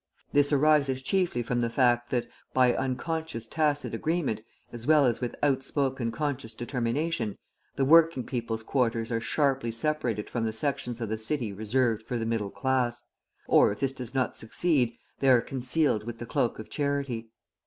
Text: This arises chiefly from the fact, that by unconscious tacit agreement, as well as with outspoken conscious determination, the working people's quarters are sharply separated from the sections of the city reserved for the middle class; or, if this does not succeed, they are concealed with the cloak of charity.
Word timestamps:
This 0.33 0.51
arises 0.51 1.03
chiefly 1.03 1.43
from 1.43 1.59
the 1.59 1.69
fact, 1.69 2.09
that 2.09 2.25
by 2.55 2.73
unconscious 2.73 3.45
tacit 3.45 3.93
agreement, 3.93 4.41
as 4.73 4.87
well 4.87 5.05
as 5.05 5.21
with 5.21 5.35
outspoken 5.43 6.11
conscious 6.11 6.55
determination, 6.55 7.37
the 7.75 7.85
working 7.85 8.23
people's 8.25 8.63
quarters 8.63 9.11
are 9.11 9.21
sharply 9.21 9.71
separated 9.71 10.27
from 10.27 10.43
the 10.43 10.53
sections 10.53 11.01
of 11.01 11.09
the 11.09 11.19
city 11.19 11.53
reserved 11.53 12.01
for 12.01 12.17
the 12.17 12.25
middle 12.25 12.49
class; 12.49 13.05
or, 13.47 13.71
if 13.71 13.79
this 13.81 13.93
does 13.93 14.15
not 14.15 14.35
succeed, 14.35 14.95
they 15.19 15.29
are 15.29 15.39
concealed 15.39 16.03
with 16.03 16.17
the 16.17 16.25
cloak 16.25 16.57
of 16.57 16.67
charity. 16.67 17.29